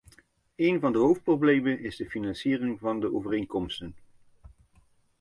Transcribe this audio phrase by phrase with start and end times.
[0.55, 3.95] Een van de hoofdproblemen is de financiering van de overeenkomsten.